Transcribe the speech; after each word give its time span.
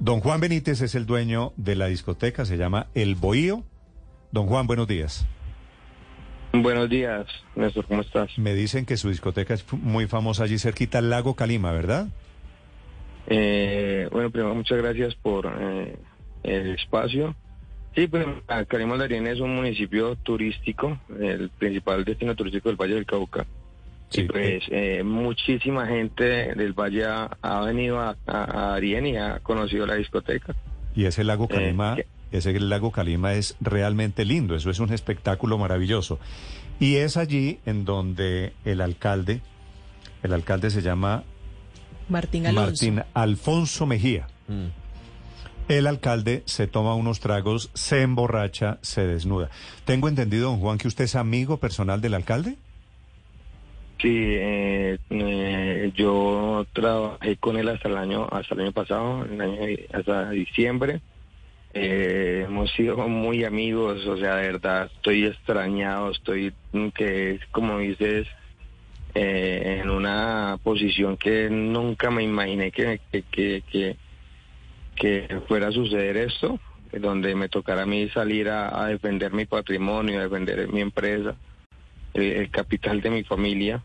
Don 0.00 0.20
Juan 0.20 0.40
Benítez 0.40 0.80
es 0.82 0.94
el 0.94 1.06
dueño 1.06 1.52
de 1.56 1.76
la 1.76 1.86
discoteca, 1.86 2.44
se 2.44 2.56
llama 2.56 2.88
El 2.94 3.14
Bohío. 3.14 3.62
Don 4.32 4.46
Juan, 4.46 4.66
buenos 4.66 4.88
días. 4.88 5.26
Buenos 6.52 6.88
días, 6.88 7.26
Néstor, 7.56 7.86
¿cómo 7.86 8.02
estás? 8.02 8.30
Me 8.38 8.54
dicen 8.54 8.86
que 8.86 8.96
su 8.96 9.08
discoteca 9.08 9.54
es 9.54 9.64
muy 9.72 10.06
famosa 10.06 10.44
allí 10.44 10.58
cerquita 10.58 10.98
al 10.98 11.10
lago 11.10 11.34
Calima, 11.34 11.72
¿verdad? 11.72 12.08
Eh, 13.26 14.08
bueno, 14.12 14.30
primero 14.30 14.54
muchas 14.54 14.78
gracias 14.78 15.14
por 15.16 15.46
eh, 15.46 15.96
el 16.42 16.74
espacio. 16.74 17.34
Sí, 17.94 18.06
pues 18.08 18.26
Calima 18.68 18.96
Darien 18.96 19.26
es 19.26 19.40
un 19.40 19.54
municipio 19.54 20.16
turístico, 20.16 20.98
el 21.20 21.48
principal 21.50 22.04
destino 22.04 22.34
turístico 22.34 22.68
del 22.68 22.76
Valle 22.76 22.94
del 22.94 23.06
Cauca. 23.06 23.46
Sí. 24.14 24.20
Y 24.22 24.24
pues 24.24 24.62
eh, 24.70 25.02
muchísima 25.04 25.86
gente 25.86 26.54
del 26.54 26.72
Valle 26.72 27.04
ha, 27.04 27.36
ha 27.42 27.60
venido 27.62 27.98
a, 27.98 28.16
a, 28.26 28.68
Darien 28.70 29.06
y 29.06 29.16
ha 29.16 29.40
conocido 29.40 29.86
la 29.86 29.96
discoteca. 29.96 30.54
Y 30.94 31.06
ese 31.06 31.24
lago 31.24 31.46
Eh, 31.50 31.54
Calima, 31.54 31.96
ese 32.30 32.58
lago 32.60 32.92
Calima 32.92 33.34
es 33.34 33.56
realmente 33.60 34.24
lindo, 34.24 34.54
eso 34.54 34.70
es 34.70 34.78
un 34.78 34.92
espectáculo 34.92 35.58
maravilloso. 35.58 36.20
Y 36.78 36.96
es 36.96 37.16
allí 37.16 37.58
en 37.66 37.84
donde 37.84 38.52
el 38.64 38.80
alcalde, 38.80 39.40
el 40.22 40.32
alcalde 40.32 40.70
se 40.70 40.82
llama 40.82 41.24
Martín 42.08 42.46
Alonso. 42.46 42.70
Martín 42.70 43.02
Alfonso 43.14 43.86
Mejía. 43.86 44.28
El 45.68 45.86
alcalde 45.86 46.42
se 46.44 46.66
toma 46.66 46.94
unos 46.94 47.20
tragos, 47.20 47.70
se 47.74 48.02
emborracha, 48.02 48.78
se 48.82 49.06
desnuda. 49.06 49.48
Tengo 49.84 50.08
entendido, 50.08 50.50
don 50.50 50.60
Juan, 50.60 50.78
que 50.78 50.88
usted 50.88 51.04
es 51.04 51.16
amigo 51.16 51.56
personal 51.58 52.00
del 52.00 52.14
alcalde. 52.14 52.58
Sí, 54.04 54.10
eh, 54.12 54.98
eh, 55.08 55.90
yo 55.96 56.66
trabajé 56.74 57.38
con 57.38 57.56
él 57.56 57.70
hasta 57.70 57.88
el 57.88 57.96
año 57.96 58.28
hasta 58.30 58.54
el 58.54 58.60
año 58.60 58.72
pasado, 58.72 59.24
el 59.24 59.40
año- 59.40 59.58
hasta 59.94 60.28
diciembre. 60.28 61.00
Eh, 61.72 62.44
hemos 62.46 62.70
sido 62.72 62.98
muy 63.08 63.44
amigos, 63.44 64.06
o 64.06 64.18
sea, 64.18 64.36
de 64.36 64.52
verdad, 64.52 64.90
estoy 64.94 65.24
extrañado, 65.24 66.10
estoy, 66.10 66.52
que 66.94 67.40
como 67.50 67.78
dices, 67.78 68.28
eh, 69.14 69.80
en 69.82 69.88
una 69.88 70.58
posición 70.62 71.16
que 71.16 71.48
nunca 71.48 72.10
me 72.10 72.24
imaginé 72.24 72.72
que, 72.72 73.00
que, 73.10 73.22
que, 73.22 73.62
que, 73.72 73.96
que 74.96 75.40
fuera 75.48 75.68
a 75.68 75.72
suceder 75.72 76.18
esto, 76.18 76.60
donde 76.92 77.34
me 77.34 77.48
tocara 77.48 77.84
a 77.84 77.86
mí 77.86 78.06
salir 78.10 78.50
a, 78.50 78.86
defender 78.88 79.32
mi 79.32 79.46
patrimonio, 79.46 80.20
a 80.20 80.24
defender 80.24 80.68
mi 80.68 80.82
empresa, 80.82 81.36
el 82.12 82.50
capital 82.50 83.00
de 83.00 83.08
mi 83.08 83.24
familia 83.24 83.82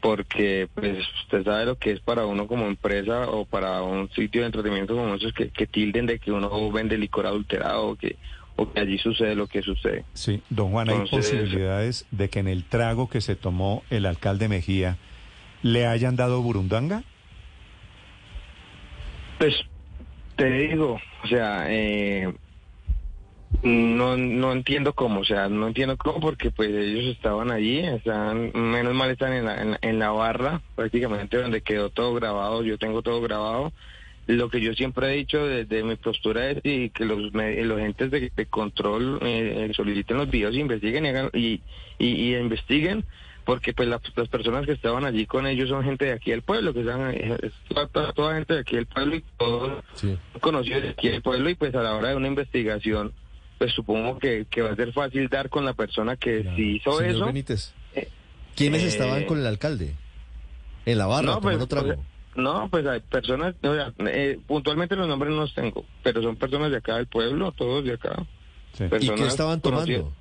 porque 0.00 0.68
pues 0.74 0.98
usted 1.22 1.44
sabe 1.44 1.66
lo 1.66 1.76
que 1.76 1.92
es 1.92 2.00
para 2.00 2.26
uno 2.26 2.46
como 2.46 2.66
empresa 2.66 3.28
o 3.30 3.44
para 3.44 3.82
un 3.82 4.08
sitio 4.10 4.42
de 4.42 4.46
entretenimiento 4.46 4.94
como 4.94 5.14
esos 5.14 5.32
que, 5.32 5.50
que 5.50 5.66
tilden 5.66 6.06
de 6.06 6.18
que 6.18 6.32
uno 6.32 6.70
vende 6.70 6.96
licor 6.96 7.26
adulterado 7.26 7.88
o 7.88 7.96
que, 7.96 8.16
o 8.56 8.70
que 8.72 8.80
allí 8.80 8.98
sucede 8.98 9.34
lo 9.34 9.46
que 9.46 9.62
sucede. 9.62 10.04
Sí, 10.14 10.42
don 10.50 10.70
Juan, 10.70 10.90
hay 10.90 11.08
posibilidades 11.08 12.06
de 12.10 12.28
que 12.28 12.40
en 12.40 12.48
el 12.48 12.64
trago 12.64 13.08
que 13.08 13.20
se 13.20 13.36
tomó 13.36 13.82
el 13.90 14.06
alcalde 14.06 14.48
Mejía 14.48 14.98
le 15.62 15.86
hayan 15.86 16.16
dado 16.16 16.42
burundanga. 16.42 17.02
Pues 19.38 19.54
te 20.36 20.50
digo, 20.50 21.00
o 21.24 21.26
sea, 21.26 21.66
eh, 21.68 22.32
no, 23.62 24.16
no 24.16 24.52
entiendo 24.52 24.92
cómo, 24.92 25.20
o 25.20 25.24
sea, 25.24 25.48
no 25.48 25.66
entiendo 25.68 25.96
cómo 25.96 26.20
porque 26.20 26.50
pues 26.50 26.70
ellos 26.70 27.04
estaban 27.16 27.50
allí, 27.50 27.78
están, 27.80 28.52
menos 28.54 28.94
mal 28.94 29.10
están 29.10 29.32
en 29.32 29.44
la, 29.46 29.60
en, 29.62 29.70
la, 29.72 29.78
en 29.82 29.98
la 29.98 30.10
barra, 30.10 30.60
prácticamente 30.76 31.38
donde 31.38 31.62
quedó 31.62 31.90
todo 31.90 32.14
grabado, 32.14 32.62
yo 32.62 32.78
tengo 32.78 33.02
todo 33.02 33.20
grabado. 33.20 33.72
Lo 34.26 34.50
que 34.50 34.60
yo 34.60 34.74
siempre 34.74 35.06
he 35.10 35.16
dicho 35.16 35.46
desde 35.46 35.82
mi 35.82 35.96
postura 35.96 36.50
es 36.50 36.58
y 36.62 36.90
que 36.90 37.06
los, 37.06 37.32
los 37.32 37.80
entes 37.80 38.10
de, 38.10 38.30
de 38.36 38.46
control 38.46 39.18
eh, 39.22 39.70
soliciten 39.74 40.18
los 40.18 40.30
videos, 40.30 40.54
investiguen 40.54 41.06
y, 41.06 41.08
hagan- 41.08 41.30
y, 41.32 41.62
y, 41.98 42.06
y 42.08 42.36
investiguen, 42.36 43.04
porque 43.46 43.72
pues 43.72 43.88
la- 43.88 44.02
las 44.16 44.28
personas 44.28 44.66
que 44.66 44.72
estaban 44.72 45.06
allí 45.06 45.24
con 45.24 45.46
ellos 45.46 45.70
son 45.70 45.82
gente 45.82 46.04
de 46.04 46.12
aquí 46.12 46.30
del 46.30 46.42
pueblo, 46.42 46.74
que 46.74 46.80
están, 46.80 47.10
eh, 47.14 47.38
es 47.42 47.52
toda, 47.70 47.86
toda- 47.88 48.12
toda 48.12 48.34
gente 48.34 48.52
de 48.52 48.60
aquí 48.60 48.76
del 48.76 48.84
pueblo 48.86 49.16
y 49.16 49.24
todos 49.38 49.82
conocidos 50.40 50.82
de 50.82 50.88
aquí 50.90 51.08
del 51.08 51.22
pueblo 51.22 51.48
y 51.48 51.54
pues 51.54 51.74
a 51.74 51.82
la 51.82 51.94
hora 51.94 52.10
de 52.10 52.16
una 52.16 52.28
investigación, 52.28 53.12
pues 53.58 53.72
supongo 53.72 54.18
que, 54.18 54.46
que 54.50 54.62
va 54.62 54.70
a 54.72 54.76
ser 54.76 54.92
fácil 54.92 55.28
dar 55.28 55.48
con 55.50 55.64
la 55.64 55.74
persona 55.74 56.16
que 56.16 56.44
si 56.56 56.76
hizo 56.76 56.92
Señor 56.98 57.14
eso. 57.16 57.26
Benítez, 57.26 57.74
eh, 57.94 58.08
¿quiénes 58.54 58.82
eh, 58.84 58.88
estaban 58.88 59.24
con 59.24 59.38
el 59.38 59.46
alcalde? 59.46 59.94
En 60.86 60.96
la 60.98 61.06
barra, 61.06 61.32
no, 61.34 61.40
pues, 61.40 61.68
trago. 61.68 61.94
no, 62.36 62.68
pues 62.70 62.86
hay 62.86 63.00
personas, 63.00 63.54
o 63.62 63.74
sea, 63.74 63.92
eh, 64.06 64.38
puntualmente 64.46 64.96
los 64.96 65.06
nombres 65.08 65.32
no 65.32 65.40
los 65.40 65.54
tengo, 65.54 65.84
pero 66.02 66.22
son 66.22 66.36
personas 66.36 66.70
de 66.70 66.78
acá 66.78 66.96
del 66.96 67.06
pueblo, 67.08 67.52
todos 67.52 67.84
de 67.84 67.92
acá. 67.94 68.24
Sí. 68.74 68.84
¿Y 69.00 69.10
qué 69.10 69.26
estaban 69.26 69.60
tomando? 69.60 70.12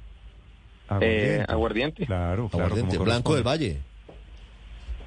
Eh, 1.02 1.44
aguardiente, 1.48 2.06
Claro, 2.06 2.48
claro. 2.50 2.66
Aguardiente, 2.66 2.98
blanco 2.98 3.36
del. 3.36 3.44
Valle, 3.44 3.82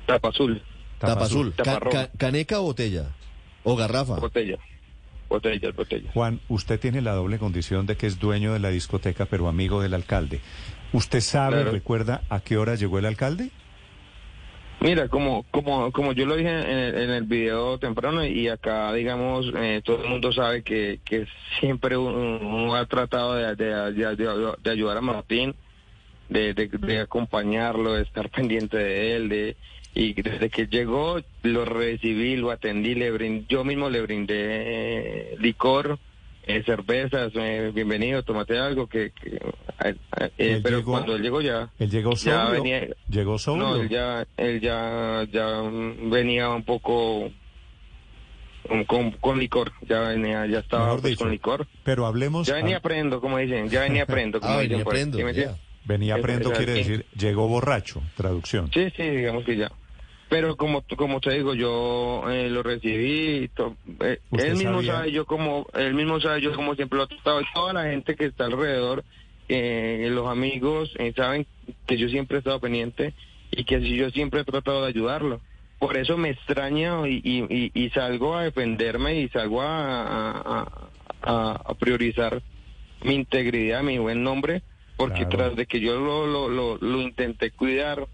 tapa 0.07 0.29
azul, 0.29 0.63
tapa 0.99 1.25
azul, 1.25 1.53
Tapa 1.55 1.65
Ca- 1.73 1.79
roja. 1.81 2.07
ca- 2.07 2.19
caneca 2.19 2.61
o 2.61 2.65
botella, 2.65 3.07
o 3.65 3.77
garrafa. 3.77 4.17
botella, 4.17 4.59
botella, 5.31 5.71
botella. 5.71 6.11
Juan, 6.13 6.41
usted 6.49 6.79
tiene 6.79 7.01
la 7.01 7.13
doble 7.13 7.39
condición 7.39 7.87
de 7.87 7.97
que 7.97 8.07
es 8.07 8.19
dueño 8.19 8.53
de 8.53 8.59
la 8.59 8.69
discoteca, 8.69 9.25
pero 9.25 9.49
amigo 9.49 9.81
del 9.81 9.95
alcalde. 9.95 10.41
¿Usted 10.93 11.21
sabe, 11.21 11.57
Claro. 11.63 11.71
recuerda 11.73 12.23
a 12.29 12.41
qué 12.41 12.59
hora 12.59 12.75
llegó 12.75 12.99
el 12.99 13.07
alcalde? 13.07 13.51
Mira, 14.81 15.09
como 15.09 15.45
como 15.51 15.93
como 15.93 16.13
yo 16.13 16.25
lo 16.25 16.37
dije 16.37 16.49
en 16.51 16.79
el, 16.79 16.95
en 17.03 17.11
el 17.11 17.25
video 17.25 17.79
temprano 17.79 18.25
y 18.25 18.49
acá, 18.49 18.93
digamos, 18.95 19.53
eh, 19.55 19.83
todo 19.85 20.03
el 20.03 20.09
mundo 20.09 20.33
sabe 20.33 20.63
que, 20.63 21.01
que 21.05 21.27
siempre 21.61 21.99
uno, 21.99 22.39
uno 22.41 22.75
ha 22.75 22.87
tratado 22.87 23.35
de, 23.35 23.55
de- 23.57 23.93
de- 23.93 24.17
de- 24.17 24.53
de 24.63 24.71
ayudar 24.71 24.97
a 24.97 25.01
Martín, 25.03 25.55
de, 26.31 26.55
de- 26.55 26.69
de 26.69 27.01
acompañarlo, 27.01 27.93
de 27.95 28.03
estar 28.03 28.31
pendiente 28.31 28.79
de 28.79 29.17
él, 29.17 29.29
de 29.29 29.57
y 29.93 30.15
desde 30.15 30.49
que 30.51 30.67
llegó 30.69 31.21
lo 31.43 31.65
recibí, 31.65 32.37
lo 32.37 32.51
atendí, 32.53 32.95
le 32.95 33.11
brindé, 33.11 33.45
yo 33.49 33.65
mismo 33.65 33.91
le 33.91 34.01
brindé 34.01 35.37
licor, 35.41 35.99
eh, 36.47 36.63
cervezas, 36.65 37.33
eh, 37.35 37.73
bienvenido, 37.75 38.23
tómate 38.23 38.57
algo, 38.59 38.87
que, 38.87 39.11
que 39.11 39.37
eh, 39.85 39.95
Él 40.39 40.61
pero 40.63 40.79
llegó- 40.79 40.93
cuando 40.93 41.17
él 41.17 41.23
llegó 41.23 41.41
ya 41.41 41.71
Él 41.79 41.91
llegó 41.91 42.13
Ya 42.15 42.45
sobrio. 42.47 42.63
venía- 42.63 42.89
Llegó 43.09 43.39
sobrio. 43.39 43.67
no, 43.69 43.77
él 43.83 43.89
ya, 43.89 44.25
él 44.37 44.61
ya, 44.61 45.27
ya 45.31 45.61
venía 46.09 46.51
un 46.51 46.63
poco 46.63 47.31
con, 48.87 49.11
con, 49.13 49.39
licor, 49.41 49.73
ya 49.83 50.01
venía, 50.01 50.47
ya 50.47 50.61
estaba 50.61 50.97
pues, 50.99 51.17
con 51.17 51.31
licor. 51.31 51.67
Pero 51.83 52.07
hablemos. 52.07 52.47
Ya 52.47 52.55
venía 52.55 52.77
a- 52.77 52.81
prendo, 52.81 53.21
como 53.21 53.39
dicen, 53.39 53.69
ya 53.69 53.81
venía 53.81 54.07
prendo, 54.07 54.39
como 54.41 54.53
Ah, 54.53 54.61
dicen 54.61 54.71
venía 54.79 54.85
por 54.85 54.95
venía 55.85 56.15
Esa- 56.17 56.23
prendo, 56.23 56.49
esa- 56.51 56.57
quiere 56.59 56.73
decir, 56.75 57.07
llegó 57.17 57.49
borracho, 57.49 58.03
traducción. 58.17 58.71
Sí, 58.73 58.89
sí, 58.97 59.03
digamos 59.03 59.45
que 59.45 59.57
ya. 59.57 59.71
Pero 60.29 60.57
como, 60.57 60.85
como 60.97 61.21
te 61.21 61.33
digo, 61.33 61.55
yo 61.55 62.23
eh, 62.31 62.49
lo 62.51 62.63
recibí, 62.63 63.49
to- 63.49 63.77
eh, 64.01 64.21
¿Usted 64.31 64.51
él 64.51 64.57
mismo 64.57 64.75
sabía? 64.77 64.93
sabe 64.93 65.13
yo 65.13 65.27
como, 65.27 65.67
él 65.75 65.95
mismo 65.95 66.21
sabe 66.21 66.41
yo 66.41 66.55
como 66.55 66.75
siempre 66.77 66.99
lo 66.99 67.05
he 67.05 67.09
tratado, 67.09 67.41
y 67.41 67.45
toda 67.53 67.73
la 67.73 67.85
gente 67.91 68.15
que 68.15 68.27
está 68.27 68.45
alrededor, 68.45 69.05
eh, 69.49 70.09
los 70.13 70.29
amigos, 70.29 70.95
eh, 70.99 71.13
saben 71.17 71.47
que 71.87 71.97
yo 71.99 72.09
siempre 72.09 72.37
he 72.37 72.39
estado 72.39 72.61
pendiente 72.61 73.13
y 73.51 73.65
que 73.65 73.81
yo 73.81 74.09
siempre 74.11 74.43
he 74.43 74.45
tratado 74.45 74.83
de 74.83 74.89
ayudarlo. 74.89 75.41
Por 75.81 75.97
eso 75.97 76.17
me 76.17 76.31
extraña 76.31 77.09
y, 77.09 77.21
y, 77.25 77.39
y- 77.49 77.73
y 77.75 77.91
salgo 77.91 78.37
a 78.37 78.45
defenderme 78.45 79.21
y 79.21 79.29
salgo 79.31 79.63
a, 79.63 80.31
a- 80.39 80.91
a- 81.23 81.63
a 81.67 81.75
priorizar 81.75 82.41
mi 83.03 83.15
integridad, 83.17 83.83
mi 83.83 83.99
buen 83.99 84.23
nombre, 84.23 84.63
porque 85.01 85.25
Claro. 85.27 85.37
tras 85.39 85.57
de 85.57 85.65
que 85.67 85.81
yo 85.81 85.99
lo, 85.99 86.27
lo, 86.27 86.49
lo, 86.51 86.77
lo 86.79 87.01
intenté 87.01 87.51
cuidar, 87.53 88.07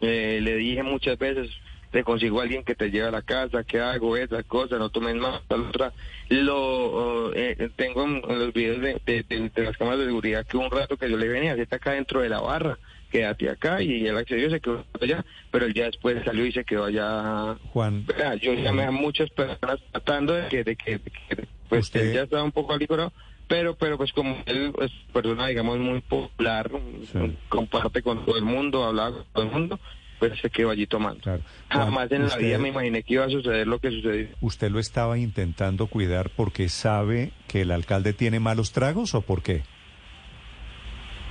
eh, 0.00 0.38
le 0.40 0.54
dije 0.56 0.82
muchas 0.84 1.18
veces, 1.18 1.50
te 1.90 2.04
consigo 2.04 2.38
a 2.38 2.44
alguien 2.44 2.62
que 2.62 2.76
te 2.76 2.90
lleve 2.90 3.08
a 3.08 3.10
la 3.10 3.22
casa, 3.22 3.64
que 3.64 3.80
hago 3.80 4.16
esa 4.16 4.42
cosa, 4.44 4.78
no 4.78 4.90
tomes 4.90 5.16
más, 5.16 5.42
tal 5.48 5.62
otra. 5.62 5.92
Lo 6.28 7.32
eh, 7.34 7.70
tengo 7.76 8.04
en 8.04 8.20
los 8.38 8.52
videos 8.52 8.80
de, 8.80 9.00
de- 9.04 9.22
de- 9.28 9.48
de 9.52 9.62
las 9.64 9.76
cámaras 9.76 10.00
de 10.00 10.06
seguridad 10.06 10.46
que 10.46 10.56
un 10.56 10.70
rato 10.70 10.96
que 10.96 11.10
yo 11.10 11.16
le 11.16 11.26
venía, 11.28 11.54
está 11.54 11.76
acá 11.76 11.92
dentro 11.92 12.20
de 12.20 12.28
la 12.28 12.40
barra, 12.40 12.78
quédate 13.10 13.50
acá, 13.50 13.82
y 13.82 14.06
él 14.06 14.16
accedió, 14.16 14.50
se 14.50 14.60
quedó 14.60 14.84
allá, 15.00 15.24
pero 15.50 15.66
él 15.66 15.74
ya 15.74 15.86
después 15.86 16.22
salió 16.24 16.46
y 16.46 16.52
se 16.52 16.64
quedó 16.64 16.84
allá. 16.84 17.56
Juan, 17.72 18.06
Yo 18.40 18.54
llamé 18.54 18.84
a 18.84 18.90
muchas 18.92 19.30
personas 19.30 19.80
tratando 19.92 20.32
de 20.34 20.46
que, 20.48 20.62
de 20.64 20.76
que, 20.76 20.98
de 20.98 21.10
que, 21.10 21.46
pues 21.68 21.82
Usted- 21.86 22.08
él 22.08 22.14
ya 22.14 22.22
estaba 22.22 22.44
un 22.44 22.52
poco 22.52 22.72
alicorado, 22.72 23.12
pero 23.48 23.74
pero 23.76 23.96
pues 23.98 24.12
como 24.12 24.36
él 24.46 24.72
es 24.80 24.90
persona 25.12 25.46
digamos 25.48 25.78
muy 25.78 26.00
popular, 26.00 26.70
Sí. 27.12 27.36
comparte 27.48 28.02
con 28.02 28.24
todo 28.24 28.36
el 28.36 28.44
mundo, 28.44 28.84
habla 28.84 29.10
con 29.10 29.24
todo 29.32 29.44
el 29.44 29.50
mundo, 29.50 29.80
pues 30.18 30.38
se 30.40 30.48
quedó 30.50 30.70
allí 30.70 30.86
tomando. 30.86 31.20
claro. 31.20 31.42
Jamás 31.68 32.10
en 32.12 32.26
la 32.28 32.36
vida 32.36 32.58
me 32.58 32.68
imaginé 32.68 33.02
que 33.02 33.14
iba 33.14 33.24
a 33.24 33.28
suceder 33.30 33.66
lo 33.66 33.78
que 33.78 33.90
sucedió. 33.90 34.28
¿Usted 34.40 34.70
lo 34.70 34.78
estaba 34.78 35.18
intentando 35.18 35.86
cuidar 35.88 36.30
porque 36.30 36.68
sabe 36.68 37.32
que 37.48 37.62
el 37.62 37.70
alcalde 37.70 38.12
tiene 38.12 38.40
malos 38.40 38.72
tragos 38.72 39.14
o 39.14 39.20
por 39.22 39.42
qué? 39.42 39.62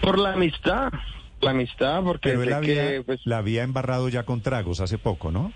Por 0.01 0.19
la 0.19 0.33
amistad, 0.33 0.91
la 1.41 1.51
amistad, 1.51 2.03
porque 2.03 2.29
Pero 2.29 2.41
él 2.41 2.45
sé 2.45 2.51
la 2.51 2.57
había, 2.57 2.87
que, 2.91 3.03
pues, 3.03 3.21
la 3.25 3.37
había 3.37 3.63
embarrado 3.63 4.09
ya 4.09 4.23
con 4.23 4.41
tragos 4.41 4.81
hace 4.81 4.97
poco, 4.97 5.31
¿no? 5.31 5.53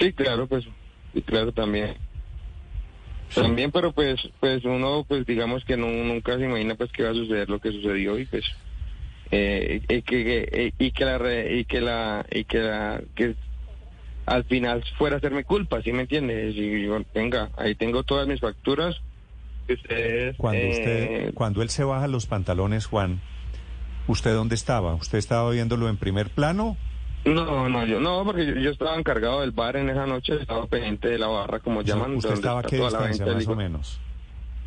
sí, 0.00 0.12
claro, 0.12 0.46
pues, 0.46 0.64
sí, 1.12 1.22
claro 1.22 1.52
también. 1.52 1.96
También, 3.34 3.70
pero 3.70 3.92
pues, 3.92 4.20
pues 4.40 4.64
uno, 4.64 5.04
pues 5.06 5.26
digamos 5.26 5.64
que 5.64 5.76
no, 5.76 5.86
nunca 5.86 6.36
se 6.36 6.44
imagina 6.44 6.74
pues 6.74 6.90
que 6.92 7.04
va 7.04 7.10
a 7.10 7.14
suceder 7.14 7.48
lo 7.48 7.60
que 7.60 7.72
sucedió 7.72 8.18
y 8.18 8.24
pues 8.26 8.44
eh, 9.30 9.82
y 9.88 10.02
que 10.02 10.48
eh, 10.50 10.72
y 10.78 10.90
que 10.90 11.04
la 11.04 11.18
y 11.50 11.64
que 11.64 11.80
la 11.80 12.26
y 12.30 12.44
que 12.44 12.58
la 12.58 13.02
que 13.14 13.36
al 14.24 14.44
final 14.44 14.84
fuera 14.96 15.16
a 15.16 15.20
ser 15.20 15.32
mi 15.32 15.44
culpa, 15.44 15.82
¿sí 15.82 15.92
me 15.92 16.02
entiendes? 16.02 16.54
Y 16.54 16.84
yo, 16.84 17.00
venga, 17.14 17.50
ahí 17.56 17.74
tengo 17.74 18.02
todas 18.02 18.28
mis 18.28 18.40
facturas. 18.40 18.96
Ustedes, 19.68 20.36
Cuando 20.36 20.62
eh, 20.62 20.70
usted, 20.70 21.34
cuando 21.34 21.62
él 21.62 21.70
se 21.70 21.84
baja 21.84 22.08
los 22.08 22.26
pantalones, 22.26 22.86
Juan, 22.86 23.20
¿usted 24.06 24.34
dónde 24.34 24.54
estaba? 24.54 24.94
¿Usted 24.94 25.18
estaba 25.18 25.50
viéndolo 25.50 25.88
en 25.88 25.96
primer 25.96 26.30
plano? 26.30 26.76
No, 27.24 27.68
no, 27.68 27.84
yo 27.84 28.00
no, 28.00 28.24
porque 28.24 28.46
yo, 28.46 28.54
yo 28.54 28.70
estaba 28.70 28.96
encargado 28.96 29.40
del 29.40 29.50
bar 29.50 29.76
en 29.76 29.90
esa 29.90 30.06
noche, 30.06 30.36
estaba 30.40 30.66
pendiente 30.66 31.08
de 31.08 31.18
la 31.18 31.26
barra, 31.26 31.58
como 31.60 31.82
llaman. 31.82 32.14
¿Usted 32.16 32.32
estaba 32.34 32.60
a 32.60 32.62
qué 32.62 32.76
distancia, 32.78 33.26
más 33.26 33.46
o 33.46 33.56
menos? 33.56 34.00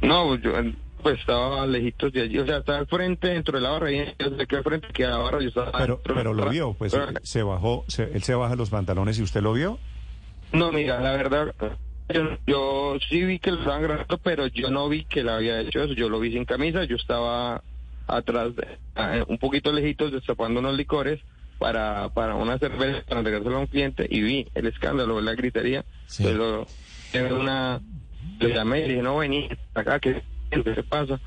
No, 0.01 0.35
yo 0.35 0.57
eh, 0.59 0.73
pues 1.01 1.19
estaba 1.19 1.65
lejitos 1.65 2.11
de 2.13 2.21
allí, 2.23 2.37
o 2.39 2.45
sea, 2.45 2.57
estaba 2.57 2.79
al 2.79 2.87
frente 2.87 3.29
dentro 3.29 3.57
de 3.57 3.63
la 3.63 3.71
barra 3.71 3.91
y 3.91 3.97
yo 4.19 4.37
sé 4.37 4.47
que 4.47 4.55
al 4.57 4.63
frente 4.63 4.87
queda 4.93 5.11
la 5.11 5.17
barra, 5.17 5.39
yo 5.41 5.47
estaba 5.47 5.71
Pero, 5.71 5.95
dentro 5.95 6.13
pero 6.15 6.33
lo 6.33 6.49
vio, 6.49 6.73
pues 6.73 6.91
Pero- 6.93 7.07
se 7.23 7.41
bajó, 7.43 7.85
se- 7.87 8.11
él 8.13 8.21
se 8.23 8.35
baja 8.35 8.55
los 8.55 8.69
pantalones 8.69 9.17
y 9.17 9.23
usted 9.23 9.41
lo 9.41 9.53
vio. 9.53 9.79
No, 10.51 10.71
mira, 10.71 10.99
la 10.99 11.13
verdad, 11.13 11.53
yo, 12.09 12.23
yo 12.45 12.97
sí 13.09 13.23
vi 13.23 13.39
que 13.39 13.51
lo 13.51 13.59
estaban 13.59 13.81
grabando, 13.83 14.17
pero 14.19 14.45
yo 14.47 14.69
no 14.69 14.89
vi 14.89 15.05
que 15.05 15.23
le 15.23 15.31
había 15.31 15.61
hecho 15.61 15.81
eso. 15.83 15.93
Yo 15.93 16.09
lo 16.09 16.19
vi 16.19 16.31
sin 16.33 16.45
camisa, 16.45 16.83
yo 16.83 16.97
estaba 16.97 17.63
atrás, 18.07 18.49
de- 18.55 19.23
un 19.27 19.37
poquito 19.37 19.71
lejitos, 19.71 20.11
destapando 20.11 20.59
unos 20.59 20.75
licores 20.75 21.21
para, 21.61 22.09
para 22.09 22.33
una 22.33 22.57
cerveza, 22.57 23.03
para 23.07 23.19
entregárselo 23.19 23.57
a 23.57 23.59
un 23.59 23.67
cliente, 23.67 24.07
y 24.09 24.21
vi 24.21 24.47
el 24.55 24.65
escándalo, 24.65 25.21
la 25.21 25.35
gritería. 25.35 25.85
Sí. 26.07 26.23
Pues 26.23 26.35
lo, 26.35 26.65
era 27.13 27.35
una, 27.35 27.79
le 28.39 28.51
llamé 28.51 28.79
y 28.79 28.89
dije, 28.89 29.03
no, 29.03 29.17
vení 29.17 29.47
acá, 29.75 29.99
¿qué, 29.99 30.23
qué 30.49 30.63
te 30.63 30.81
pasa? 30.81 31.19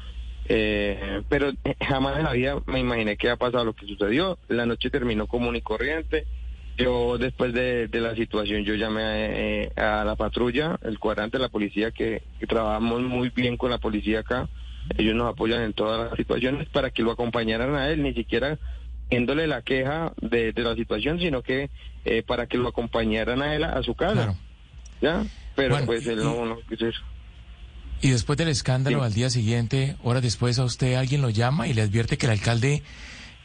Eh, 0.49 1.23
pero 1.29 1.53
jamás 1.81 2.19
en 2.19 2.25
la 2.25 2.33
vida 2.33 2.61
me 2.67 2.81
imaginé 2.81 3.17
que 3.17 3.29
había 3.29 3.37
pasado 3.37 3.65
lo 3.65 3.75
que 3.75 3.87
sucedió. 3.87 4.37
La 4.49 4.67
noche 4.67 4.91
terminó 4.91 5.29
común 5.29 5.55
y 5.55 5.63
corriente. 5.63 6.27
Yo 6.77 7.17
después 7.17 7.53
de, 7.53 7.87
de 7.87 8.01
la 8.01 8.17
situación 8.17 8.65
yo 8.65 8.75
llamé 8.75 9.03
eh, 9.05 9.73
a 9.77 10.05
la 10.05 10.17
patrulla, 10.17 10.81
el 10.83 10.99
cuadrante, 10.99 11.39
la 11.39 11.49
policía, 11.49 11.93
que, 11.93 12.25
que 12.41 12.47
trabajamos 12.49 13.03
muy 13.03 13.29
bien 13.29 13.57
con 13.57 13.71
la 13.71 13.79
policía 13.79 14.19
acá. 14.19 14.49
Ellos 14.99 15.15
nos 15.15 15.33
apoyan 15.33 15.63
en 15.63 15.75
todas 15.75 16.11
las 16.11 16.19
situaciones 16.19 16.69
para 16.71 16.91
que 16.91 17.05
lo 17.05 17.13
acompañaran 17.13 17.77
a 17.77 17.89
él, 17.91 18.03
ni 18.03 18.13
siquiera 18.15 18.59
viéndole 19.11 19.47
la 19.47 19.63
queja 19.63 20.13
de, 20.21 20.53
de 20.53 20.63
la 20.63 20.75
situación, 20.75 21.19
sino 21.19 21.43
que 21.43 21.71
eh, 22.05 22.23
para 22.23 22.47
que 22.47 22.59
lo 22.59 22.69
acompañaran 22.69 23.43
a 23.43 23.55
él 23.55 23.65
a, 23.65 23.71
a 23.71 23.83
su 23.83 23.95
casa. 23.95 24.15
Claro. 24.15 24.37
¿Ya? 25.01 25.25
Pero 25.57 25.71
Bueno, 25.71 25.87
pues 25.87 26.07
él 26.07 26.19
y- 26.21 26.25
no, 26.25 26.45
no 26.47 26.57
quiso 26.69 26.87
eso. 26.87 27.01
Y 28.01 28.11
después 28.11 28.37
del 28.37 28.49
escándalo, 28.49 28.99
Sí. 29.01 29.05
al 29.05 29.15
día 29.15 29.31
siguiente, 29.31 29.97
horas 30.03 30.23
después, 30.23 30.59
a 30.59 30.65
usted 30.65 30.95
alguien 30.95 31.23
lo 31.23 31.31
llama 31.31 31.69
y 31.69 31.75
le 31.75 31.83
advierte 31.83 32.19
que 32.19 32.27
el 32.27 32.33
alcalde 32.33 32.83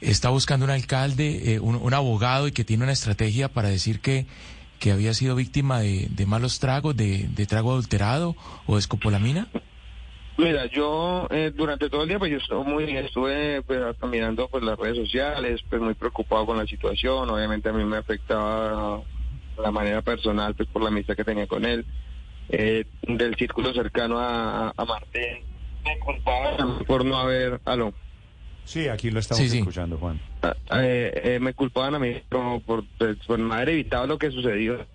está 0.01 0.29
buscando 0.29 0.65
un 0.65 0.71
alcalde, 0.71 1.53
eh, 1.53 1.59
un, 1.59 1.75
un 1.75 1.93
abogado 1.93 2.47
y 2.47 2.51
que 2.51 2.63
tiene 2.63 2.83
una 2.83 2.93
estrategia 2.93 3.47
para 3.49 3.69
decir 3.69 3.99
que, 4.01 4.25
que 4.79 4.91
había 4.91 5.13
sido 5.13 5.35
víctima 5.35 5.79
de, 5.79 6.07
de 6.09 6.25
malos 6.25 6.59
tragos, 6.59 6.95
de, 6.97 7.27
de 7.29 7.45
trago 7.45 7.71
adulterado 7.71 8.35
o 8.65 8.73
de 8.75 8.79
escopolamina. 8.79 9.47
Mira, 10.39 10.67
yo 10.67 11.27
eh, 11.31 11.51
durante 11.53 11.89
todo 11.89 12.03
el 12.03 12.07
día 12.07 12.17
pues 12.17 12.31
yo 12.31 12.37
estuve 12.37 12.63
muy 12.63 12.85
estuve 12.95 13.61
pues, 13.63 13.81
mirando 14.03 14.47
pues 14.47 14.63
las 14.63 14.79
redes 14.79 14.95
sociales, 14.95 15.59
pues 15.69 15.81
muy 15.81 15.95
preocupado 15.95 16.45
con 16.45 16.55
la 16.57 16.65
situación, 16.65 17.29
obviamente 17.29 17.67
a 17.67 17.73
mí 17.73 17.83
me 17.83 17.97
afectaba 17.97 19.01
la 19.61 19.71
manera 19.71 20.01
personal 20.01 20.55
pues 20.55 20.69
por 20.69 20.81
la 20.81 20.87
amistad 20.87 21.17
que 21.17 21.25
tenía 21.25 21.45
con 21.45 21.65
él, 21.65 21.85
eh, 22.47 22.85
del 23.01 23.35
círculo 23.35 23.73
cercano 23.73 24.17
a, 24.17 24.69
a- 24.69 24.85
Martín, 24.85 25.43
me 25.83 25.99
culpaba 25.99 26.55
por 26.87 27.03
no 27.03 27.17
haber, 27.17 27.59
aló, 27.65 27.93
Sí, 28.63 28.87
aquí 28.87 29.11
lo 29.11 29.19
estamos 29.19 29.43
Sí, 29.43 29.49
sí. 29.49 29.57
escuchando, 29.57 29.97
Juan. 29.97 30.21
Ah, 30.41 30.55
eh, 30.81 31.11
eh, 31.21 31.39
me 31.41 31.53
culpaban 31.53 31.95
a 31.95 31.99
mí 31.99 32.15
como 32.31 32.61
por, 32.61 32.85
pues, 32.97 33.17
por 33.27 33.39
no 33.39 33.53
haber 33.53 33.69
evitado 33.69 34.07
lo 34.07 34.17
que 34.17 34.31
sucedió. 34.31 34.87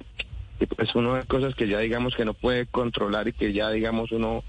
Y 0.58 0.64
pues 0.66 0.94
uno 0.94 1.16
de 1.16 1.24
cosas 1.24 1.54
que 1.54 1.68
ya 1.68 1.80
digamos 1.80 2.14
que 2.16 2.24
no 2.24 2.32
puede 2.32 2.66
controlar 2.66 3.28
y 3.28 3.34
que 3.34 3.52
ya 3.52 3.68
digamos 3.70 4.10
uno... 4.10 4.42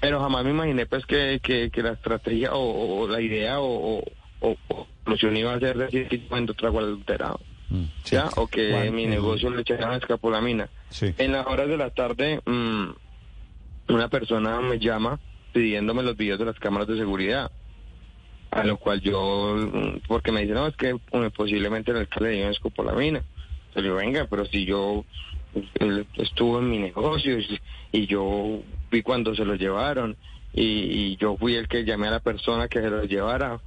Pero 0.00 0.20
jamás 0.20 0.44
me 0.44 0.50
imaginé 0.50 0.86
pues 0.86 1.04
que, 1.06 1.40
que, 1.42 1.70
que 1.70 1.82
la 1.82 1.92
estrategia 1.92 2.54
o, 2.54 3.02
o 3.02 3.08
la 3.08 3.20
idea 3.20 3.60
o, 3.60 4.02
o, 4.40 4.56
solución 5.04 5.36
iba 5.36 5.54
a 5.54 5.60
ser 5.60 5.76
decir 5.76 6.08
que 6.08 6.18
yo 6.18 6.24
vendo 6.30 6.54
trago 6.54 6.80
adulterado. 6.80 7.40
Mm, 7.68 7.84
sí. 8.04 8.16
¿Ya? 8.16 8.30
O 8.36 8.46
que 8.46 8.90
mi 8.90 9.04
eh, 9.04 9.08
negocio 9.08 9.50
le 9.50 9.60
echaran 9.62 9.94
escapolamina. 9.94 10.68
Sí. 10.88 11.14
En 11.18 11.32
las 11.32 11.46
horas 11.46 11.68
de 11.68 11.76
la 11.76 11.90
tarde, 11.90 12.40
mm, 12.44 12.90
una 13.88 14.08
persona 14.08 14.60
me 14.60 14.78
llama 14.78 15.20
pidiéndome 15.52 16.02
los 16.02 16.16
videos 16.16 16.38
de 16.38 16.46
las 16.46 16.58
cámaras 16.58 16.88
de 16.88 16.96
seguridad. 16.96 17.50
A 18.50 18.64
lo 18.64 18.78
cual 18.78 19.00
yo, 19.00 19.56
mm, 19.56 20.00
porque 20.08 20.32
me 20.32 20.42
dice, 20.42 20.54
no, 20.54 20.66
es 20.66 20.76
que 20.76 20.90
eh, 20.90 21.30
posiblemente 21.36 21.90
el 21.90 21.98
alcalde 21.98 22.30
le 22.30 22.36
dio 22.36 22.50
escopolamina. 22.50 23.22
Yo 23.74 23.80
le 23.80 23.82
digo, 23.82 23.96
venga, 23.96 24.26
pero 24.28 24.44
si 24.46 24.64
yo 24.64 25.04
él 25.74 26.06
estuvo 26.16 26.58
en 26.58 26.70
mi 26.70 26.78
negocio 26.78 27.38
y, 27.38 27.60
y 27.92 28.06
yo 28.06 28.60
vi 28.90 29.02
cuando 29.02 29.34
se 29.34 29.44
lo 29.44 29.54
llevaron 29.54 30.16
y, 30.52 30.62
y 30.62 31.16
yo 31.16 31.36
fui 31.36 31.54
el 31.54 31.68
que 31.68 31.84
llamé 31.84 32.08
a 32.08 32.12
la 32.12 32.20
persona 32.20 32.68
que 32.68 32.80
se 32.80 32.90
lo 32.90 33.04
llevara 33.04 33.60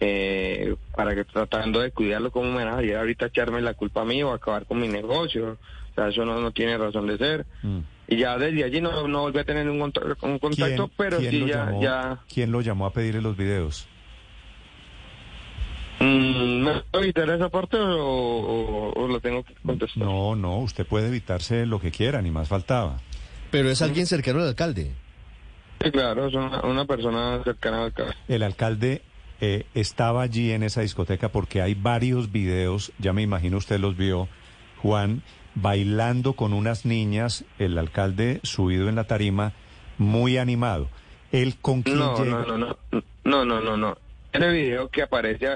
eh, 0.00 0.76
para 0.94 1.14
que 1.14 1.24
tratando 1.24 1.80
de 1.80 1.90
cuidarlo 1.90 2.30
como 2.30 2.50
me 2.52 2.64
van 2.64 2.74
a 2.74 2.98
ahorita 2.98 3.26
echarme 3.26 3.60
la 3.62 3.74
culpa 3.74 4.02
a 4.02 4.04
mí 4.04 4.22
o 4.22 4.32
acabar 4.32 4.66
con 4.66 4.80
mi 4.80 4.88
negocio. 4.88 5.58
O 5.92 5.94
sea, 5.94 6.08
eso 6.08 6.24
no, 6.26 6.38
no 6.40 6.50
tiene 6.50 6.76
razón 6.76 7.06
de 7.06 7.16
ser. 7.16 7.46
Mm. 7.62 7.78
Y 8.08 8.16
ya 8.16 8.36
desde 8.36 8.64
allí 8.64 8.80
no, 8.80 9.08
no 9.08 9.22
volví 9.22 9.38
a 9.38 9.44
tener 9.44 9.68
un, 9.68 9.80
un 9.80 10.38
contacto, 10.38 10.90
pero 10.96 11.18
quién 11.18 11.30
sí 11.30 11.46
ya, 11.46 11.64
llamó, 11.64 11.82
ya 11.82 12.20
¿Quién 12.32 12.52
lo 12.52 12.60
llamó 12.60 12.86
a 12.86 12.92
pedirle 12.92 13.22
los 13.22 13.36
videos? 13.36 13.88
Mm, 16.00 16.62
¿Me 16.62 16.80
puedo 16.90 17.04
evitar 17.04 17.30
esa 17.30 17.48
parte 17.48 17.76
o, 17.78 17.96
o- 18.06 18.92
o 18.92 19.08
lo 19.08 19.20
tengo 19.20 19.42
que 19.44 19.54
contestar? 19.64 20.02
No, 20.02 20.34
no, 20.36 20.58
usted 20.58 20.86
puede 20.86 21.08
evitarse 21.08 21.64
lo 21.66 21.80
que 21.80 21.90
quiera, 21.90 22.20
ni 22.22 22.30
más 22.30 22.48
faltaba. 22.48 22.98
Pero 23.50 23.70
es 23.70 23.80
alguien 23.82 24.06
cercano 24.06 24.40
al 24.40 24.48
alcalde. 24.48 24.92
Sí, 25.82 25.90
claro, 25.90 26.26
es 26.26 26.34
una, 26.34 26.60
una 26.62 26.84
persona 26.84 27.40
cercana 27.44 27.84
al 27.84 27.92
caso. 27.92 28.12
El 28.28 28.42
alcalde 28.42 29.02
eh, 29.40 29.64
estaba 29.74 30.22
allí 30.22 30.52
en 30.52 30.62
esa 30.62 30.80
discoteca 30.80 31.30
porque 31.30 31.62
hay 31.62 31.74
varios 31.74 32.32
videos, 32.32 32.92
ya 32.98 33.12
me 33.12 33.22
imagino 33.22 33.56
usted 33.58 33.78
los 33.78 33.96
vio, 33.96 34.28
Juan, 34.82 35.22
bailando 35.54 36.34
con 36.34 36.52
unas 36.52 36.84
niñas, 36.84 37.44
el 37.58 37.78
alcalde 37.78 38.40
subido 38.42 38.88
en 38.88 38.96
la 38.96 39.04
tarima, 39.04 39.52
muy 39.98 40.36
animado. 40.38 40.88
¿Él 41.32 41.56
con 41.60 41.82
quién 41.82 41.98
No, 41.98 42.16
llega? 42.24 42.44
no, 42.46 42.58
no, 42.58 42.76
no, 42.92 43.02
no, 43.24 43.44
no, 43.44 43.60
no, 43.60 43.76
no. 43.76 43.98
Ese 44.36 44.48
video 44.48 44.88
que 44.88 45.02
aparece 45.02 45.46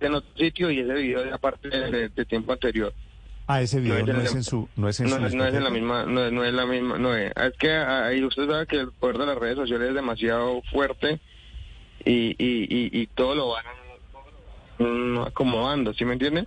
en 0.00 0.14
otro 0.14 0.30
sitio 0.36 0.70
y 0.70 0.80
ese 0.80 0.92
video 0.94 1.24
es 1.24 1.32
aparte 1.32 1.68
de, 1.68 2.08
de- 2.08 2.24
tiempo 2.24 2.52
anterior. 2.52 2.92
Ah, 3.46 3.60
ese 3.60 3.78
video 3.80 4.06
No 4.06 4.12
no, 4.14 4.20
es 4.22 4.34
en- 4.34 4.42
su, 4.42 4.68
no 4.76 4.88
es 4.88 5.00
en 5.00 5.06
No, 5.10 5.16
su 5.28 5.36
no 5.36 5.44
es 5.46 5.54
en 5.54 5.64
la 5.64 5.70
misma, 5.70 6.04
no, 6.06 6.24
es- 6.26 6.32
no 6.32 6.44
es 6.44 6.52
la 6.54 6.64
misma, 6.66 6.96
no 6.98 7.14
es. 7.14 7.30
Es 7.36 7.52
que 7.58 7.70
ahí 7.72 8.22
usted 8.24 8.46
sabe 8.46 8.66
que 8.66 8.76
el 8.80 8.92
poder 8.92 9.18
de 9.18 9.26
las 9.26 9.36
redes 9.38 9.56
sociales 9.56 9.88
es 9.90 9.94
demasiado 9.94 10.62
fuerte 10.72 11.20
y, 12.04 12.30
y, 12.38 12.64
y, 12.68 12.90
y 13.02 13.06
todo 13.08 13.34
lo 13.34 13.48
van 13.50 13.64
mm, 14.78 15.18
acomodando, 15.26 15.92
¿sí 15.94 16.04
me 16.04 16.14
entiende? 16.14 16.46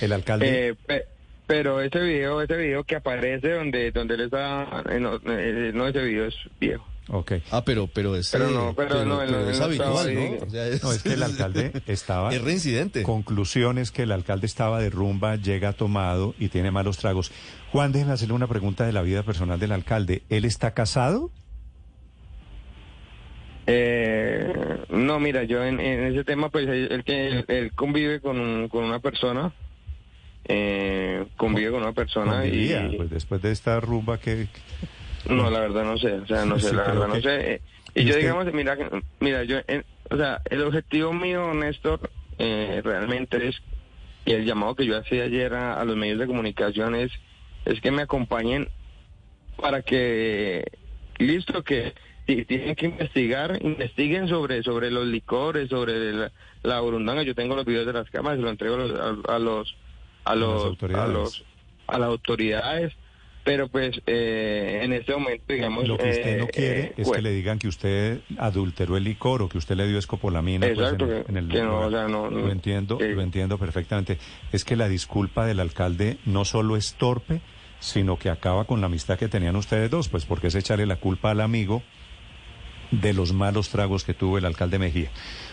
El 0.00 0.12
alcalde, 0.12 0.68
Eh, 0.68 0.74
pe- 0.74 1.04
pero 1.46 1.80
ese 1.80 2.00
video, 2.00 2.42
ese 2.42 2.56
video 2.56 2.84
que 2.84 2.96
aparece 2.96 3.52
donde 3.52 3.92
donde 3.92 4.14
él 4.14 4.20
está, 4.22 4.82
eh, 4.90 4.98
no, 5.00 5.86
ese 5.86 6.02
video 6.02 6.26
es 6.26 6.34
viejo. 6.60 6.84
Ok. 7.08 7.32
Ah, 7.50 7.64
pero, 7.64 7.86
pero 7.86 8.16
es, 8.16 8.30
Pero 8.30 8.48
eh, 8.48 8.52
no, 8.52 8.74
pero 8.74 9.04
no, 9.04 9.22
es 9.22 9.60
habitual. 9.60 10.14
¿no? 10.14 10.46
O 10.46 10.50
sea, 10.50 10.66
es, 10.66 10.82
No, 10.82 10.92
es 10.92 11.02
que 11.02 11.12
el 11.14 11.22
alcalde 11.22 11.72
estaba... 11.86 12.34
es 12.34 12.42
reincidente. 12.42 13.02
Conclusiones 13.02 13.90
que 13.90 14.02
el 14.02 14.12
alcalde 14.12 14.46
estaba 14.46 14.80
de 14.80 14.90
rumba, 14.90 15.36
llega 15.36 15.72
tomado 15.72 16.34
y 16.38 16.48
tiene 16.48 16.70
malos 16.70 16.98
tragos. 16.98 17.32
Juan, 17.72 17.92
déjeme 17.92 18.12
hacerle 18.12 18.34
una 18.34 18.48
pregunta 18.48 18.86
de 18.86 18.92
la 18.92 19.02
vida 19.02 19.22
personal 19.22 19.58
del 19.58 19.72
alcalde. 19.72 20.22
¿Él 20.28 20.44
está 20.44 20.72
casado? 20.72 21.30
Eh, 23.66 24.52
no, 24.90 25.18
mira, 25.18 25.42
yo 25.42 25.64
en, 25.64 25.80
en 25.80 26.04
ese 26.04 26.24
tema, 26.24 26.50
pues 26.50 26.68
él, 26.68 26.88
él 26.90 27.04
que 27.04 27.44
él 27.48 27.72
convive 27.74 28.20
con, 28.20 28.68
con 28.68 28.84
una 28.84 29.00
persona, 29.00 29.52
eh, 30.44 31.26
convive 31.36 31.72
con 31.72 31.82
una 31.82 31.92
persona 31.92 32.42
Convivía, 32.42 32.86
y 32.86 32.96
Pues 32.96 33.10
después 33.10 33.42
de 33.42 33.50
esta 33.50 33.80
rumba 33.80 34.18
que... 34.18 34.46
no, 35.28 35.50
la 35.50 35.60
verdad 35.60 35.84
no 35.84 35.98
sé, 35.98 36.12
o 36.14 36.26
sea, 36.26 36.44
no 36.44 36.58
sé, 36.60 36.70
Sí, 36.70 36.76
la 36.76 36.82
verdad 36.84 37.08
no 37.08 37.20
sé. 37.20 37.54
Eh, 37.54 37.60
¿Y 37.94 38.02
Y 38.02 38.04
yo 38.06 38.16
digamos, 38.16 38.52
mira, 38.52 38.76
que- 38.76 39.02
mira, 39.20 39.44
yo, 39.44 39.58
en- 39.66 39.84
o 40.10 40.16
sea, 40.16 40.40
el 40.50 40.62
objetivo 40.62 41.12
mío, 41.12 41.52
Néstor, 41.54 42.10
eh, 42.38 42.80
realmente 42.84 43.48
es 43.48 43.56
y 44.24 44.32
el 44.32 44.44
llamado 44.44 44.74
que 44.74 44.84
yo 44.86 44.98
hacía 44.98 45.22
ayer 45.24 45.54
a, 45.54 45.80
a 45.80 45.84
los 45.84 45.96
medios 45.96 46.18
de 46.18 46.26
comunicación 46.26 46.96
es, 46.96 47.12
es 47.64 47.80
que 47.80 47.92
me 47.92 48.02
acompañen 48.02 48.68
para 49.56 49.82
que, 49.82 50.64
listo, 51.18 51.62
que 51.62 51.94
si 52.26 52.44
tienen 52.44 52.74
que 52.74 52.86
investigar, 52.86 53.56
investiguen 53.62 54.28
sobre 54.28 54.62
sobre 54.64 54.90
los 54.90 55.06
licores, 55.06 55.68
sobre 55.68 56.12
la, 56.12 56.32
la 56.64 56.80
burundanga. 56.80 57.22
Yo 57.22 57.36
tengo 57.36 57.54
los 57.54 57.64
videos 57.64 57.86
de 57.86 57.92
las 57.92 58.10
cámaras, 58.10 58.38
se 58.38 58.42
lo 58.42 58.50
entrego 58.50 58.74
a 58.74 58.78
los 58.78 58.98
a, 59.28 59.34
a 59.34 59.38
los 59.38 59.76
a 60.24 60.34
los 60.34 60.62
a 61.02 61.06
los 61.06 61.44
a 61.86 61.98
las 62.00 62.08
autoridades 62.08 62.92
pero 63.46 63.68
pues 63.68 64.02
eh, 64.08 64.80
en 64.82 64.92
este 64.92 65.12
momento, 65.12 65.44
digamos... 65.48 65.86
Lo 65.86 65.96
que 65.96 66.10
usted 66.10 66.38
no 66.38 66.44
eh, 66.46 66.50
quiere 66.52 66.80
eh, 66.80 66.92
es 66.96 67.06
bueno, 67.06 67.14
que 67.14 67.22
le 67.22 67.30
digan 67.30 67.60
que 67.60 67.68
usted 67.68 68.18
adulteró 68.38 68.96
el 68.96 69.04
licor 69.04 69.40
o 69.40 69.48
que 69.48 69.56
usted 69.56 69.76
le 69.76 69.86
dio 69.86 69.98
escopolamina. 70.00 70.66
pues, 70.74 70.92
en 70.92 71.00
el- 71.00 71.06
que- 71.24 71.30
en 71.30 71.36
el 71.36 71.48
que 71.48 71.62
no, 71.62 71.64
lugar. 71.70 71.86
o 71.86 71.90
sea, 71.92 72.08
no- 72.08 72.28
lo 72.28 72.40
no- 72.46 72.50
entiendo, 72.50 72.98
lo 73.00 73.22
entiendo 73.22 73.56
perfectamente. 73.56 74.18
Es 74.50 74.64
que 74.64 74.74
la 74.74 74.88
disculpa 74.88 75.46
del 75.46 75.60
alcalde 75.60 76.18
no 76.26 76.44
solo 76.44 76.76
es 76.76 76.94
torpe, 76.94 77.40
sino 77.78 78.18
que 78.18 78.30
acaba 78.30 78.64
con 78.64 78.80
la 78.80 78.86
amistad 78.86 79.16
que 79.16 79.28
tenían 79.28 79.54
ustedes 79.54 79.88
dos, 79.92 80.08
pues 80.08 80.24
porque 80.24 80.48
es 80.48 80.54
echarle 80.56 80.84
la 80.84 80.96
culpa 80.96 81.30
al 81.30 81.40
amigo 81.40 81.84
de 82.90 83.12
los 83.12 83.32
malos 83.32 83.68
tragos 83.68 84.02
que 84.02 84.12
tuvo 84.12 84.38
el 84.38 84.44
alcalde 84.44 84.80
Mejía. 84.80 85.10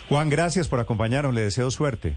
Juan, 0.09 0.31
gracias 0.31 0.67
por 0.67 0.79
acompañarnos, 0.79 1.35
le 1.35 1.41
deseo 1.41 1.69
suerte. 1.69 2.15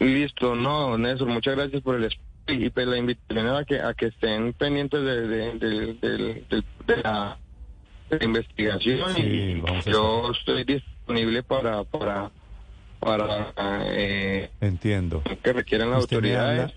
Listo, 0.00 0.54
no, 0.54 0.98
Néstor, 0.98 1.28
muchas 1.28 1.56
gracias 1.56 1.80
por 1.80 1.96
el 1.96 2.04
espacio 2.04 2.31
y 2.48 2.70
pues 2.70 2.86
la 2.86 2.96
invitación 2.98 3.48
a 3.48 3.64
que, 3.64 3.80
a 3.80 3.94
que 3.94 4.06
estén 4.06 4.52
pendientes 4.54 5.00
de, 5.02 5.26
de, 5.28 6.64
la, 7.02 7.38
investigación 8.20 9.14
Sí, 9.14 9.22
y 9.22 9.90
yo 9.90 10.30
estoy 10.32 10.64
disponible 10.64 11.42
para 11.42 11.84
para 11.84 12.30
para 13.00 13.52
eh, 13.86 14.50
Entiendo. 14.60 15.22
que 15.42 15.52
requieran 15.52 15.90
las 15.90 16.04
Usted 16.04 16.20
me 16.20 16.34
autoridades. 16.36 16.60
habla, 16.72 16.74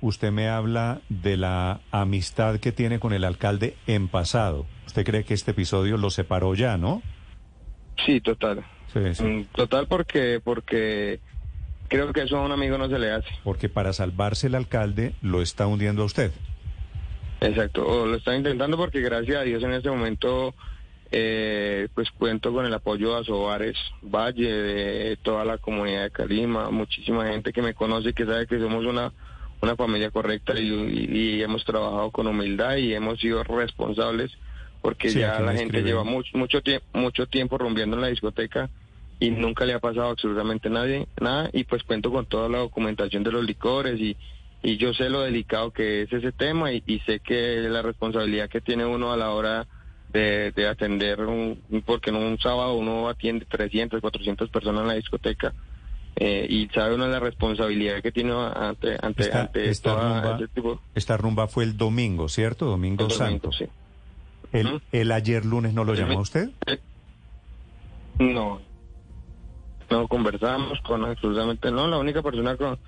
usted 0.00 0.30
me 0.32 0.48
habla 0.48 1.00
de 1.08 1.36
la 1.36 1.80
amistad 1.90 2.58
que 2.60 2.72
tiene 2.72 2.98
con 3.00 3.12
el 3.12 3.24
alcalde 3.24 3.76
en 3.86 4.08
pasado. 4.08 4.66
¿Usted 4.86 5.04
cree 5.04 5.24
que 5.24 5.34
este 5.34 5.52
episodio 5.52 5.96
lo 5.96 6.10
separó 6.10 6.54
ya, 6.54 6.76
no? 6.76 7.02
Sí, 8.04 8.20
total. 8.20 8.64
Sí, 8.92 9.14
sí. 9.14 9.22
Mm, 9.24 9.44
Total 9.46 9.86
porque 9.88 10.40
porque 10.44 11.20
creo 11.88 12.12
que 12.12 12.22
eso 12.22 12.36
a 12.38 12.42
un 12.44 12.52
amigo 12.52 12.76
no 12.78 12.88
se 12.88 12.98
le 12.98 13.10
hace. 13.12 13.28
Porque 13.44 13.68
para 13.68 13.92
salvarse 13.92 14.46
el 14.48 14.54
alcalde 14.54 15.12
lo 15.22 15.42
está 15.42 15.66
hundiendo 15.66 16.02
a 16.02 16.06
usted. 16.06 16.30
Exacto, 17.40 17.86
o 17.86 18.06
lo 18.06 18.16
está 18.16 18.34
intentando 18.34 18.76
porque 18.76 19.00
gracias 19.00 19.36
a 19.36 19.42
Dios 19.42 19.62
en 19.62 19.72
este 19.72 19.90
momento 19.90 20.54
eh, 21.12 21.88
pues 21.94 22.10
cuento 22.10 22.52
con 22.52 22.64
el 22.66 22.74
apoyo 22.74 23.14
de 23.14 23.20
Asobares 23.20 23.76
Valle, 24.02 24.50
de 24.50 25.16
toda 25.18 25.44
la 25.44 25.58
comunidad 25.58 26.04
de 26.04 26.10
Calima, 26.10 26.70
muchísima 26.70 27.26
gente 27.28 27.52
que 27.52 27.62
me 27.62 27.74
conoce 27.74 28.08
y 28.08 28.12
que 28.12 28.24
sabe 28.24 28.46
que 28.46 28.58
somos 28.58 28.84
una, 28.86 29.12
una 29.62 29.76
familia 29.76 30.10
correcta 30.10 30.58
y, 30.58 30.66
y- 30.68 31.18
y 31.36 31.42
hemos 31.42 31.64
trabajado 31.64 32.10
con 32.10 32.26
humildad 32.26 32.76
y 32.76 32.94
hemos 32.94 33.20
sido 33.20 33.44
responsables 33.44 34.32
porque 34.82 35.10
Sí, 35.10 35.20
ya 35.20 35.38
la 35.40 35.52
gente 35.54 35.82
lleva 35.82 36.04
mucho, 36.04 36.36
mucho, 36.38 36.60
tiempo 36.62 36.86
mucho 36.94 37.26
tiempo 37.26 37.58
rumbeando 37.58 37.96
en 37.96 38.02
la 38.02 38.08
discoteca 38.08 38.70
y 39.18 39.30
nunca 39.30 39.64
le 39.64 39.74
ha 39.74 39.78
pasado 39.78 40.10
absolutamente 40.10 40.68
nadie, 40.70 41.06
nada 41.20 41.50
y 41.52 41.64
pues 41.64 41.82
cuento 41.82 42.10
con 42.10 42.26
toda 42.26 42.48
la 42.48 42.58
documentación 42.58 43.22
de 43.22 43.32
los 43.32 43.44
licores 43.44 44.00
y 44.00 44.16
y 44.62 44.78
yo 44.78 44.92
sé 44.94 45.08
lo 45.08 45.20
delicado 45.20 45.70
que 45.70 46.02
es 46.02 46.12
ese 46.12 46.32
tema 46.32 46.72
y, 46.72 46.82
y 46.86 46.98
sé 47.00 47.20
que 47.20 47.58
la 47.68 47.82
responsabilidad 47.82 48.48
que 48.48 48.60
tiene 48.60 48.84
uno 48.84 49.12
a 49.12 49.16
la 49.16 49.30
hora 49.30 49.66
de, 50.12 50.50
de 50.52 50.66
atender, 50.66 51.20
un, 51.20 51.62
porque 51.84 52.10
en 52.10 52.16
un 52.16 52.38
sábado 52.38 52.74
uno 52.74 53.08
atiende 53.08 53.44
300, 53.44 54.00
400 54.00 54.50
personas 54.50 54.82
en 54.82 54.88
la 54.88 54.94
discoteca 54.94 55.52
eh, 56.16 56.46
y 56.48 56.66
sabe 56.68 56.94
uno 56.94 57.06
la 57.06 57.20
responsabilidad 57.20 58.02
que 58.02 58.10
tiene 58.10 58.32
ante, 58.32 58.96
ante, 59.00 59.22
Esta, 59.22 59.40
ante 59.42 59.68
esta 59.68 59.90
toda 59.90 60.20
rumba, 60.20 60.36
ese 60.36 60.48
tipo 60.48 60.80
esta 60.94 61.16
rumba 61.16 61.46
fue 61.46 61.64
el 61.64 61.76
domingo, 61.76 62.28
¿cierto? 62.28 62.66
Domingo 62.66 63.06
de 63.06 63.14
Santo. 63.14 63.52
sí. 63.52 63.66
El, 64.52 64.80
el 64.90 65.12
ayer 65.12 65.44
lunes 65.44 65.74
no 65.74 65.84
lo 65.84 65.94
llamó 65.94 66.20
usted? 66.20 66.50
No, 68.18 68.60
no 69.90 70.08
conversamos 70.08 70.80
con 70.82 71.04
absolutamente 71.04 71.70
no. 71.70 71.86
La 71.88 71.98
única 71.98 72.22
persona 72.22 72.56
con, 72.56 72.78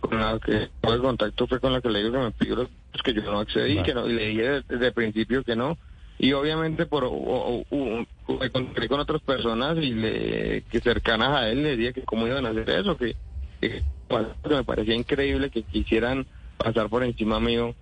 con 0.00 0.18
la 0.18 0.38
que 0.38 0.70
tuve 0.80 0.98
contacto 0.98 1.46
fue 1.46 1.60
con 1.60 1.72
la 1.72 1.80
que 1.80 1.88
le 1.90 2.00
digo 2.02 2.12
que 2.12 2.18
me 2.18 2.30
pidió 2.32 2.56
los 2.56 3.02
que 3.02 3.14
yo 3.14 3.22
no 3.22 3.40
accedí, 3.40 3.76
que 3.82 3.94
no, 3.94 4.06
y 4.08 4.12
le 4.12 4.26
dije 4.28 4.42
desde, 4.42 4.64
desde 4.68 4.86
el 4.88 4.92
principio 4.92 5.44
que 5.44 5.56
no. 5.56 5.78
Y 6.18 6.32
obviamente 6.34 6.86
por 6.86 7.04
o- 7.04 7.10
o- 7.10 7.64
o- 7.70 8.06
me 8.38 8.46
encontré 8.46 8.88
con 8.88 9.00
otras 9.00 9.22
personas 9.22 9.76
y 9.78 9.92
le 9.92 10.62
que 10.70 10.80
cercanas 10.80 11.30
a 11.30 11.48
él 11.48 11.62
le 11.62 11.76
dije 11.76 11.94
que 11.94 12.02
cómo 12.02 12.26
iban 12.26 12.46
a 12.46 12.50
hacer 12.50 12.68
eso, 12.70 12.96
que, 12.96 13.16
que 13.60 13.82
me 14.48 14.64
parecía 14.64 14.94
increíble 14.94 15.50
que 15.50 15.62
quisieran 15.64 16.26
pasar 16.58 16.88
por 16.88 17.02
encima 17.02 17.40
mío. 17.40 17.74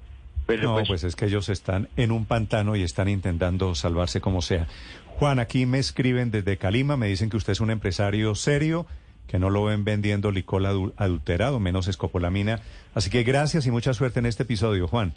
Pero 0.56 0.68
No, 0.70 0.74
pues, 0.74 0.88
pues 0.88 1.04
es 1.04 1.16
que 1.16 1.26
ellos 1.26 1.48
están 1.48 1.88
en 1.96 2.10
un 2.12 2.24
pantano 2.26 2.74
y 2.76 2.82
están 2.82 3.08
intentando 3.08 3.74
salvarse 3.74 4.20
como 4.20 4.42
sea. 4.42 4.66
Juan, 5.06 5.38
aquí 5.38 5.66
me 5.66 5.78
escriben 5.78 6.30
desde 6.30 6.56
Calima, 6.56 6.96
me 6.96 7.06
dicen 7.08 7.30
que 7.30 7.36
usted 7.36 7.52
es 7.52 7.60
un 7.60 7.70
empresario 7.70 8.34
serio, 8.34 8.86
que 9.26 9.38
no 9.38 9.48
lo 9.50 9.64
ven 9.64 9.84
vendiendo 9.84 10.32
licor 10.32 10.62
adu- 10.62 10.92
adulterado, 10.96 11.60
menos 11.60 11.86
escopolamina. 11.88 12.60
Así 12.94 13.10
que 13.10 13.22
gracias 13.22 13.66
y 13.66 13.70
mucha 13.70 13.94
suerte 13.94 14.18
en 14.18 14.26
este 14.26 14.42
episodio, 14.42 14.88
Juan. 14.88 15.12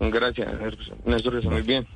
gracias, 0.00 0.48
Néstor, 1.06 1.32
que 1.32 1.38
está 1.38 1.50
muy 1.50 1.62
bien. 1.62 1.86